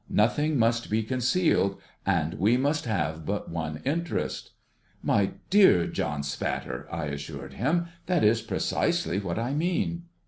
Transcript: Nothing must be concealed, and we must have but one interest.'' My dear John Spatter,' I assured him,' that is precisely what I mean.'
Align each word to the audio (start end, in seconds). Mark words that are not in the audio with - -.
Nothing 0.09 0.57
must 0.57 0.89
be 0.89 1.03
concealed, 1.03 1.79
and 2.07 2.33
we 2.39 2.57
must 2.57 2.85
have 2.85 3.23
but 3.23 3.51
one 3.51 3.83
interest.'' 3.85 4.49
My 5.13 5.33
dear 5.51 5.85
John 5.85 6.23
Spatter,' 6.23 6.87
I 6.91 7.05
assured 7.05 7.53
him,' 7.53 7.85
that 8.07 8.23
is 8.23 8.41
precisely 8.41 9.19
what 9.19 9.37
I 9.37 9.53
mean.' 9.53 10.05